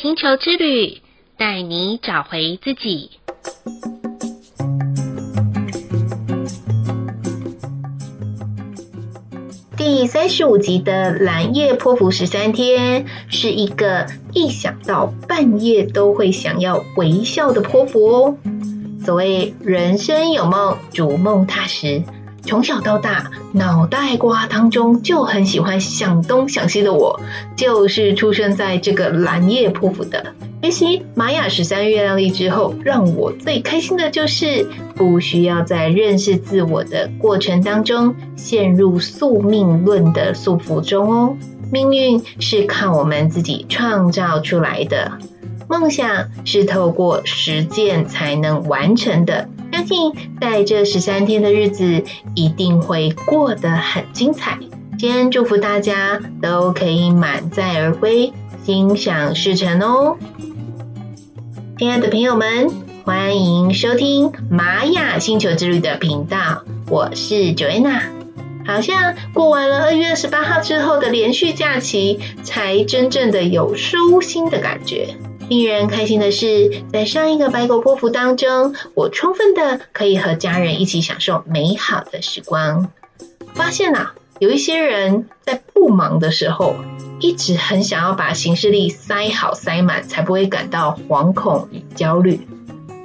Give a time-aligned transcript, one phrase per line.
[0.00, 1.00] 星球之旅，
[1.36, 3.10] 带你找回自己。
[9.76, 18.36] 第三十五集的蓝夜波符十三天，是一个一想到半夜都会想要微笑的波符哦。
[19.04, 22.02] 所谓人生有梦，逐梦踏实。
[22.42, 27.20] 从小到大，脑袋瓜当中就很喜欢想东想西的我，
[27.56, 30.34] 就是出生在这个蓝夜波符的。
[30.62, 41.36] 学习玛雅十三月亮历之后，让我最开心的就是不需要在认识自我的过程当中陷入宿命论的束缚中哦。
[41.70, 45.12] 命运是靠我们自己创造出来的，
[45.68, 49.48] 梦想是透过实践才能完成的。
[49.72, 52.02] 相信在这十三天的日子，
[52.34, 54.58] 一定会过得很精彩。
[54.98, 58.32] 先祝福大家都可以满载而归，
[58.64, 60.16] 心想事成哦！
[61.78, 62.68] 亲爱的朋友们，
[63.04, 68.00] 欢迎收听玛雅星球之旅的频道，我是 Joanna。
[68.66, 75.14] 好像过完了二月二十八号之后的连续假期，才真正的有舒心的感觉。
[75.48, 82.90] 令人开心的是，在上一个白狗波幅当中，我充分的可以和家人一起享受美好的时光。
[83.54, 86.76] 发现啊，有一些人在不忙的时候，
[87.18, 92.46] 一直很想要把行事历塞好塞满，才不会感到惶恐与焦虑，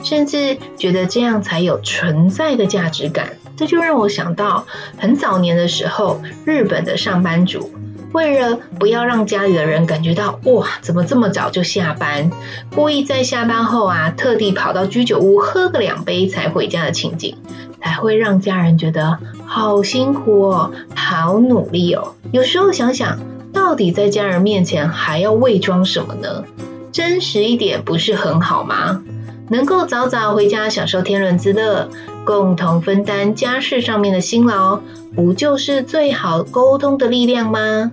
[0.03, 3.38] 甚至觉得这样才有存在的价值感。
[3.55, 4.66] 这就让我想到
[4.97, 7.72] 很早年的时候，日本的上班族。
[8.14, 12.30] 为了不要让家里的人感觉到哇，怎么这么早就下班，
[12.73, 17.36] 故意在下班后啊，特地跑到居酒屋喝个两杯才回家的情景，
[17.81, 22.14] 才会让家人觉得好辛苦哦，好努力哦。
[22.31, 23.19] 有时候想想，
[23.52, 26.44] 到底在家人面前还要伪装什么呢？
[26.91, 29.01] 真实一点不是很好吗？
[29.50, 31.90] 能够早早回家享受天伦之乐，
[32.26, 34.80] 共同分担家事上面的辛劳。
[35.16, 37.92] 不就是最好沟通的力量吗？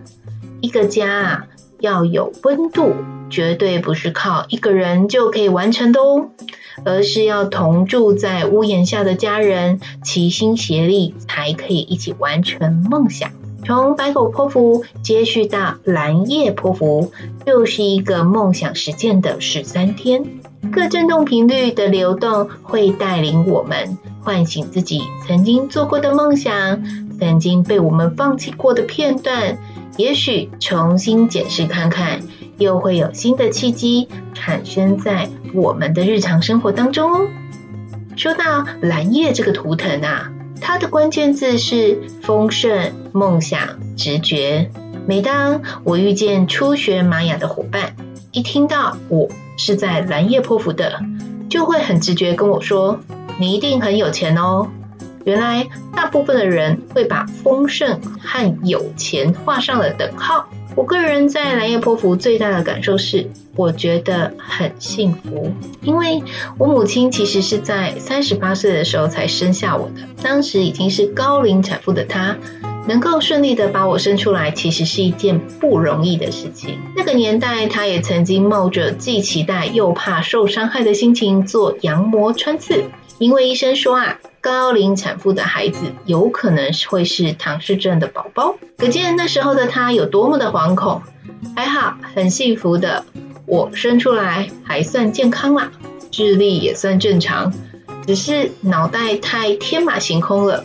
[0.63, 1.47] 一个家啊，
[1.81, 2.95] 要有温度，
[3.29, 6.31] 绝对不是靠一个人就可以完成的哦，
[6.85, 13.31] 而是要同住在屋檐下的家人齐心协力，才可以一起完成梦想。
[13.65, 17.13] 从白狗波符接续到蓝夜波符，
[17.47, 20.25] 就是一个梦想实践的十三天。
[20.73, 26.83] 各振动频率的流动会带领我们唤醒自己曾经做过的梦想。
[27.19, 29.59] 曾经被我们放弃过的片段，
[29.99, 32.21] 也许重新检视看看，
[32.57, 37.29] 又会有新的契机产生在我们的日常生活当中哦。
[38.17, 43.61] 说到蓝夜这个图腾啊，它的关键字是丰盛、梦想、
[43.97, 44.71] 直觉。
[45.07, 47.97] 每当我遇见初学玛雅的伙伴，
[48.31, 51.01] 一听到我是在蓝夜波符的，
[51.49, 53.01] 就会很直觉跟我说
[53.41, 54.69] ：“你一定很有钱哦。”
[55.25, 60.49] 原来大部分的人会把丰盛和有钱画上了等号。
[60.77, 66.23] 我个人在蓝夜波符最大的感受是，我觉得很幸福，因为
[66.59, 72.37] 我母亲其实是在三十八岁的时候才生下我的，当时已经是高龄产妇的她，
[72.87, 76.79] 能够顺利的把我生出来，其实是一件不容易的事情。
[76.97, 82.85] 那个年代，她也曾经冒着既期待又怕受伤害的心情做羊膜穿刺，
[83.19, 84.17] 因为医生说啊。
[84.43, 91.03] 高龄产妇的孩子有可能是会是唐氏症的宝宝，可见那时候的她有多么的惶恐。
[91.55, 93.05] 还好，很幸福的，
[93.45, 95.71] 我生出来还算健康啦，
[96.11, 97.53] 智力也算正常，
[98.07, 100.65] 只是脑袋太天马行空了，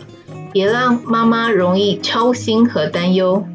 [0.54, 3.46] 也让妈妈容易操心和担忧。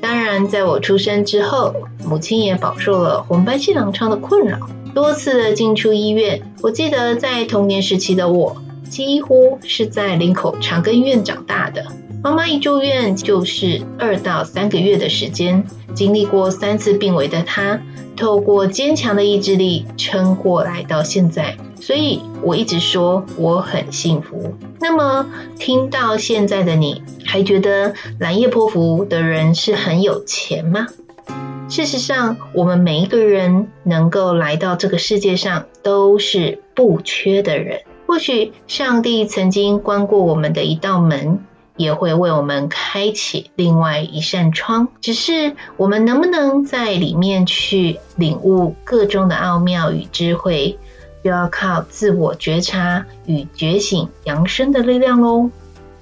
[0.00, 1.72] 当然，在我出生之后，
[2.04, 4.58] 母亲也饱受了红斑性狼疮的困扰，
[4.92, 6.42] 多次的进出医院。
[6.62, 8.56] 我记得在童年时期的我。
[8.88, 11.86] 几乎是在林口长庚院长大的。
[12.22, 15.64] 妈妈一住院就是二到三个月的时间，
[15.94, 17.80] 经历过三次病危的她，
[18.16, 21.56] 透过坚强的意志力撑过来到现在。
[21.80, 24.54] 所以我一直说我很幸福。
[24.80, 25.30] 那么
[25.60, 30.88] 听到现在的你，还觉得蓝夜波符的人是很有钱吗？
[31.68, 37.82] 事实上，我们每一个人能够来到这个世界上，都是不缺的人。
[38.08, 41.44] 或许上帝曾经关过我们的一道门，
[41.76, 44.88] 也会为我们开启另外一扇窗。
[45.02, 50.78] 只是我们能不能在里面去领悟个中的奥妙与智慧，
[51.22, 55.50] 就要靠自我觉察与觉醒扬升的力量喽。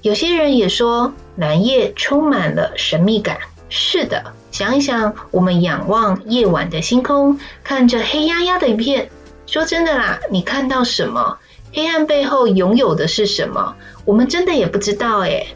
[0.00, 3.38] 有些人也说蓝夜充满了神秘感，
[3.68, 9.10] 是的，想一想，我们仰望夜晚的星空，看着黑压压的一片。
[9.48, 11.38] 说真的啦，你看到什么？
[11.72, 13.76] 黑暗背后拥有的是什么？
[14.04, 15.48] 我们真的也不知道诶。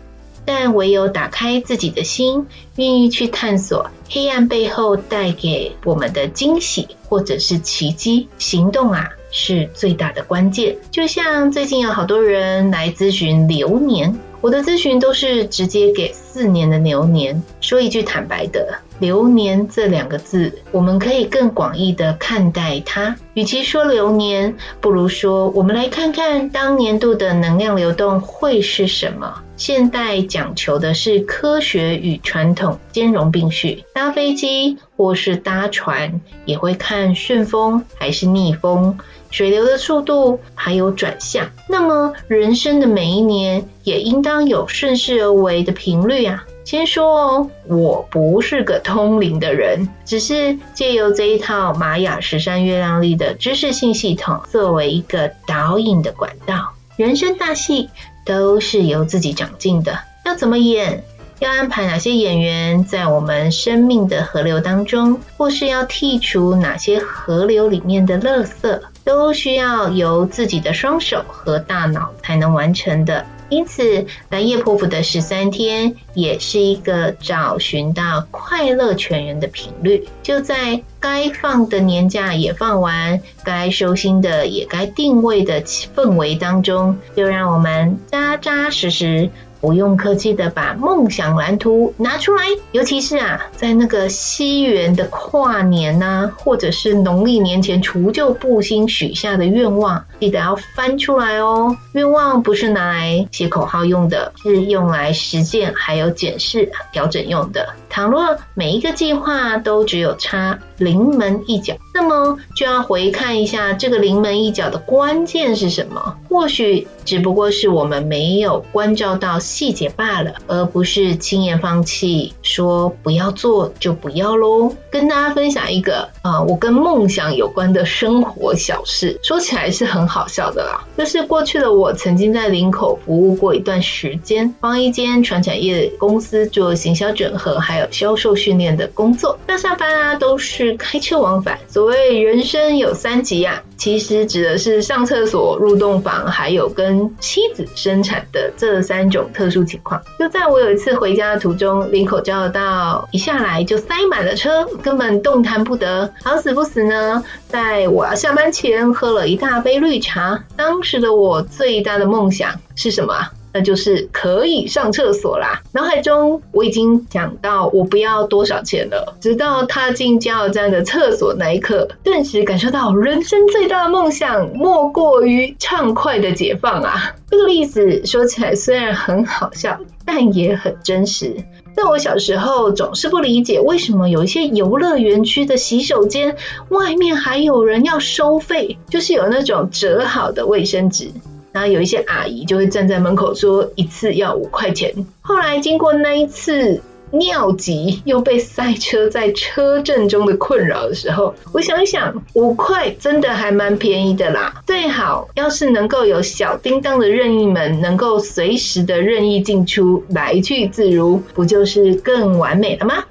[0.44, 2.46] 但唯有打开自己的心，
[2.76, 10.78] 愿意去探索黑暗背后带给我们的惊喜或者是奇迹，行动啊是最大的关键。
[10.90, 14.18] 就像最近有好多人来咨询流年。
[14.40, 17.42] 我的咨询都是直接给四年的流年。
[17.60, 23.16] 说一句坦白的，流年这两个字，我们可以更广义的看待它。
[23.34, 29.42] 与其说流年，不如说我们来看看当年度的能量流动会是什么。
[29.56, 38.98] 现代讲求的是科学与传统兼容并蓄，搭飞机或是搭船，也会看顺风还是逆风。
[39.30, 46.44] 水流的速度还有转向，那么人生的每一年也应当有顺势而为的频率啊。
[46.64, 56.72] 先说哦，我不是个通灵的人，只是借由这一套玛雅十三月亮历的知识性系统作为一个导引的管道。
[56.96, 57.88] 人生大戏
[58.24, 61.02] 都是由自己长进的，要怎么演？
[61.40, 73.24] 要安排哪些演员在我们生命的河流当中，或是要剔除哪些河流里面的垃圾，都需要由自己的双手和大脑才能完成的。
[73.50, 80.08] 因此，蓝夜波符的十三天也是一个找寻到快乐泉源的频率。
[80.22, 89.28] 就在该放的年假也放完，该收心的也该定位的氛围当中，就让我们扎扎实实。
[89.60, 101.76] 不用客气的把梦想蓝图拿出来，尤其是啊，在那个西元的跨年呐、或者是农历年前除旧布新许下的愿望，记得要翻出来哦。
[101.92, 107.68] 愿望不是拿来写口号用的，是用来实践还有检视调整用的。
[107.90, 116.16] 倘若每一个计划都只有差临门一脚，那么就要回看一下这个临门一脚的关键是什么？
[116.28, 124.72] 或许只不过是我们没有关照到细节罢了，而不是轻言放弃，说不要做就不要喽。
[124.90, 130.86] 跟大家分享一个啊、我跟梦想有关的生活小事，说起来是很好笑的啦。
[130.96, 139.38] 就是过去的我曾经在林口服务过一段时间，帮一间传产业公司做行销整合，还有销售训练的工作。
[139.46, 141.58] 上下班啊都是开车往返。
[141.68, 150.00] 所谓人生有三急啊，其实指的是上厕所、入洞房，还有跟妻子生产的这三种特殊情况。
[150.18, 156.12] 就在我有一次回家的途中，林口交流道一下来就塞满了车，根本动弹不得。
[156.22, 160.42] 好死不死呢，在我要下班前喝了一大杯绿茶。
[160.56, 163.14] 当时的我最大的梦想是什么？
[163.52, 165.62] 那就是可以上厕所啦。
[165.72, 177.14] 脑海中我已经讲到我不要多少钱了，直到踏进加油站的厕所那一刻，顿时感受到人生最大的梦想莫过于畅快的解放啊！
[177.30, 181.36] 这个例子说起来虽然很好笑，但也很真实。
[181.76, 186.36] 在我小时候总是不理解，为什么有一些游乐园区的洗手间
[186.68, 191.12] 外面还有人要收费，就是有那种折好的卫生纸。
[191.52, 195.06] 然后有一些阿姨就会站在门口说一次要五块钱。
[195.20, 196.80] 后来经过那一次
[197.12, 204.62] 尿急又被塞车在车阵中的困扰的时候，我想一想，五块真的还蛮便宜的啦。
[204.64, 213.02] 最好要是能够有小叮当的任意门，能够随时的任意进出，来去自如，不就是更完美了吗？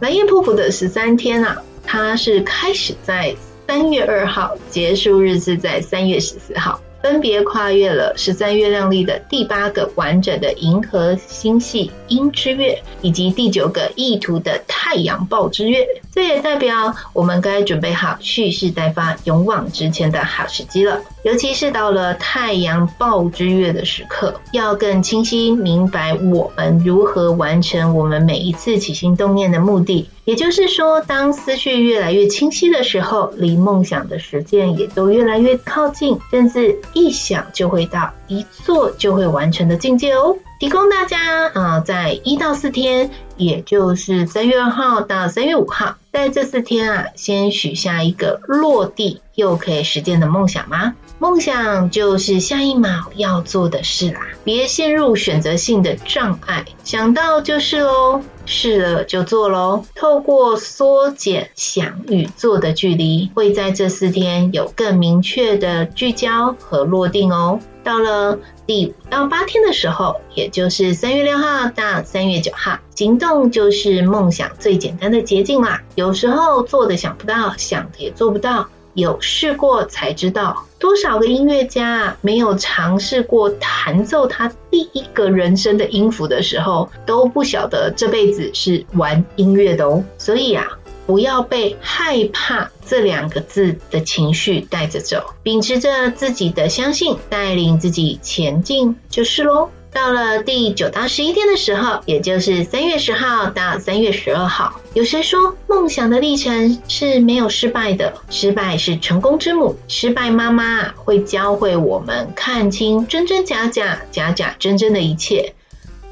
[0.00, 3.36] 蓝夜波符的十三天啊，它是开始在
[3.68, 6.80] 三月二号，结束日是在三月十四号。
[7.02, 15.86] 分别跨越了十三月亮历的第八个完整的银河星系阴之月，以及第九个意图的太阳暴之月。
[16.12, 21.00] 这也代表我们该准备好蓄势待发、勇往直前的好时机了。
[21.22, 30.08] 尤其是到了太阳暴之月的时刻，要更清晰明白我们如何完成我们每一次起心动念的目的。
[30.28, 40.36] 也就是说，当思绪越来越清晰的时候，离梦想的实践也都越来越靠近，甚至一想就会到，一做就会完成的境界哦。
[40.60, 50.94] 提供大家啊、在一到四天，也就是三月二号到三月五号，在这四天啊，先许下一个落地又可以实践的梦想吗？
[51.20, 59.84] 梦想就是下一秒要做的事啦，别陷入选择性的障碍，想到就是喽，试了就做喽。
[59.96, 67.58] 透过缩减想与做的距离，会在这四天有更明确的聚焦和落定哦。
[67.82, 75.82] 到了第五到八天的时候，也就是三月六号到三月九号，行动就是梦想最简单的捷径啦。
[75.96, 78.68] 有时候做的想不到，想的也做不到。
[78.98, 90.04] 有试过才知道，多少个音乐家没有尝试过弹奏他第一个人声的音符的时候，都不晓得这辈子是玩音乐的哦。
[90.18, 90.66] 所以啊，
[91.06, 99.70] 不要被害怕这两个字的情绪带着走，秉持着自己的相信，带领自己前进就是喽。
[99.92, 108.14] 到了第九到十一天的时候，也就是三月十号到三月十二号，有谁说梦想的历程是没有失败的？
[108.30, 115.54] 失败是成功之母，失败妈妈会教会我们看清真真假假、假假真真的一切。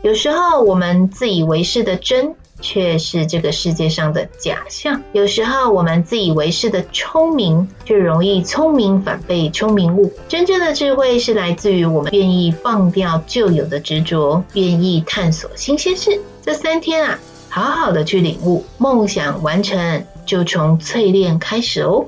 [0.03, 2.35] 有时候我们自以为是的真。
[2.61, 5.03] 却是这个世界上的假象。
[5.13, 10.13] 有时候我们自以为是的聪明，却容易聪明反被聪明误。
[10.29, 16.21] 真正的智慧是来自于我们愿意放掉旧有的执着，愿意探索新鲜事。
[16.43, 22.07] 这三天啊，好好的去领悟，梦想完成就从淬炼开始哦。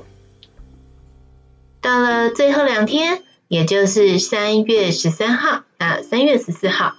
[1.81, 6.93] 到了最后两天，也就是三月十三号到三月十四号。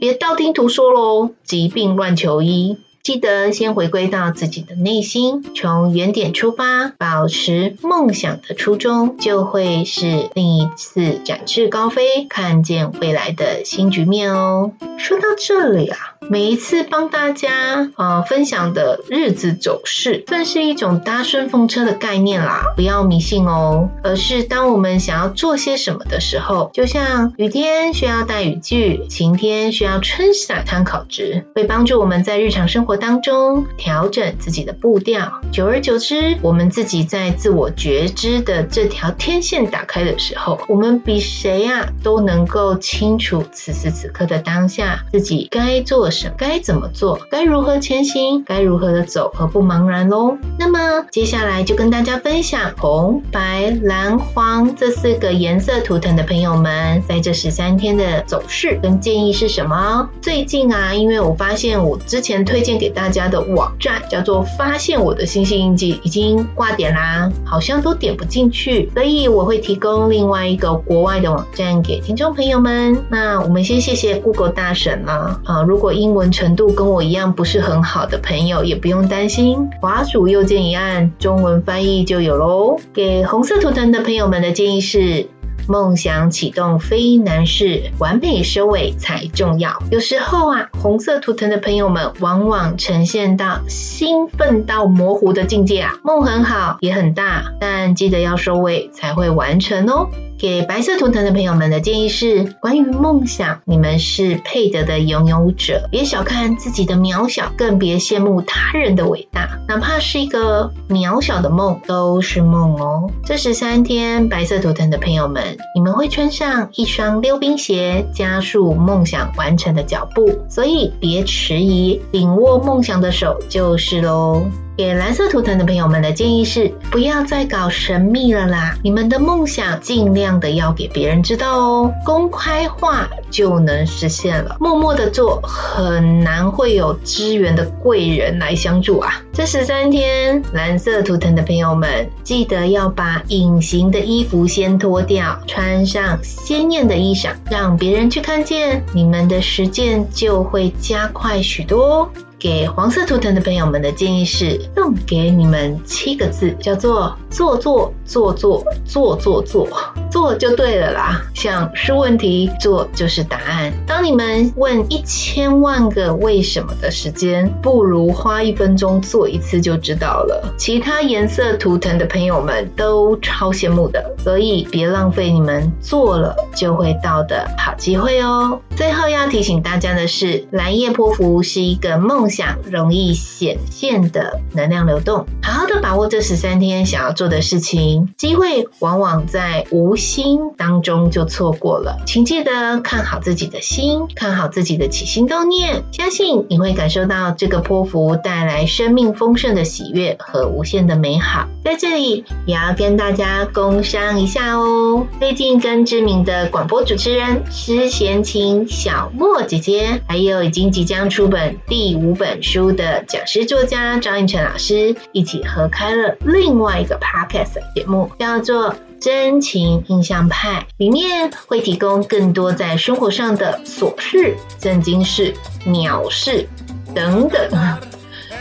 [0.00, 2.78] 别道听途说喽，疾病乱求医。
[3.02, 14.72] 记得先回归到自己的内心，从原点出发，保持梦想的初衷，就会是另一次展翅高飞，看见未来的新局面哦。
[14.98, 15.98] 说到这里啊。
[16.30, 23.88] 每一次帮大家呃分享的日子走势，算是一种搭顺风车的概念啦，不要迷信哦。
[24.02, 35.40] 而是当我们想要做些什么的时候，就像雨天需要带雨具，晴天需要撑伞参考值，会帮助我们在日常生活当中调整自己的步调。
[35.50, 46.34] 久而久之，我们自己在自我觉知的这条天线打开的时候，我们比谁呀、都能够清楚此时此刻的当下自己该做什么。
[46.36, 47.18] 该怎么做？
[47.30, 48.44] 该如何前行？
[48.44, 50.36] 该如何的走而不茫然喽？
[50.58, 60.08] 那么接下来就跟大家分享红、白、蓝、黄这四个颜色图腾的朋友们，在这十三天的走势跟建议是什么？
[60.20, 73.04] 最近啊，因为我发现我之前推荐给大家的网站叫做“发现我的星星印记”已经挂点啦，好像都点不进去，所以我会提供另外一个国外的网站给听众朋友们。
[73.08, 82.78] 那我们先谢谢 Google 大神了啊，如果英文程度跟我一样不是很好的朋友也不用担心，滑鼠右键一按，中文翻译就有喽。
[82.94, 85.26] 给红色图腾的朋友们的建议是：
[85.68, 89.82] 梦想启动非难事，完美收尾才重要。
[89.90, 100.08] 有时候啊，红色图腾的朋友们往往呈现到兴奋到模糊的境界啊，梦很好也很大，但记得要收尾才会完成哦。
[100.38, 109.58] 给白色图腾的朋友们的建议是：关于梦想，你们是配得的拥有者，别小看自己的渺小，更别羡慕他人的伟大。
[109.66, 113.10] 哪怕是一个渺小的梦，都是梦哦。
[113.24, 120.44] 这十三天，白色图腾的朋友们，你们会穿上一双溜冰鞋，加速梦想完成的脚步。
[120.48, 124.46] 所以别迟疑，紧握梦想的手就是喽。
[124.78, 128.76] 给蓝色图腾的朋友们的建议是：不要再搞神秘了啦！
[128.80, 134.56] 你们的梦想尽量的要给别人知道哦，公开化就能实现了。
[134.60, 139.20] 默默的做，很难会有支援的贵人来相助啊！
[139.38, 152.10] 这十三天，蓝色图腾的朋友们，记得要把隐形的衣服先脱掉，穿上鲜艳的衣裳，让别人去看见，你们的实践就会加快许多。
[152.40, 159.68] 给黄色图腾的朋友们的建议是，送给你们七个字，叫做做做做做做做做，
[160.08, 161.20] 做就对了啦。
[161.34, 163.72] 想出问题，做就是答案。
[163.88, 170.54] 当你们问一千万个为什么的时间，不如花一分钟做一次就知道了。
[170.56, 178.60] 其他颜色图腾的朋友们都超羡慕的，所以别浪费你们做了就会到的好机会哦。
[178.76, 182.28] 最后要提醒大家的是，蓝夜波符是一个梦。
[182.28, 192.02] 想容易显现的能量流动，好好的把握这十三天想要做的事情，机会往往在无心当中就错过了。
[192.06, 201.48] 请记得看好自己的心，看好自己的起心动念，相信你会感受到这个波符带来生命丰盛的喜悦和无限的美好。
[201.64, 218.74] 在这里也要跟大家工商一下哦，最近跟知名的广播主持人施贤琴、小莫姐姐，还有已经即将出本第五本书的讲师作家张映辰老师，一起合开了另外一个 podcast 节目，叫做。
[219.00, 225.32] 真情印象派里面会提供更多在生活上的琐事、正经事、
[225.64, 226.48] 鸟事
[226.96, 227.48] 等等，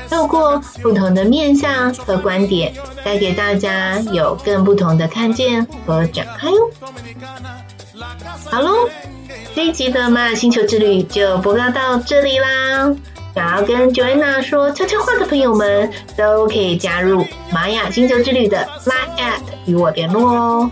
[0.10, 2.74] 透过不同的面向和观点，
[3.04, 6.70] 带给大家有更不同的看见和展开哦。
[8.50, 8.90] 好喽，
[9.56, 12.96] 这一集的玛雅星球之旅就播报到这里啦。
[13.36, 19.34] 想要跟 Joanna 说悄悄话的朋友们，都可以加入玛雅星球之旅的 Line@
[19.68, 20.72] 与我联络哦。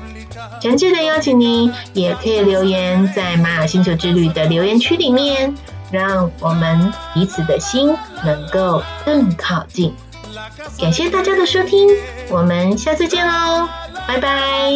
[0.62, 5.54] 诚挚的邀请您，也可以留言在玛雅星球之旅的留言区里面，
[5.92, 7.96] 让我们彼此的心
[8.26, 9.94] 能够更靠近。
[10.80, 11.88] 感谢大家的收听，
[12.30, 13.70] 我们下次见喽，
[14.08, 14.72] 拜拜。